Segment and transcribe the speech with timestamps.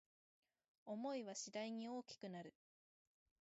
[0.87, 2.55] 想いは次第に大きくなる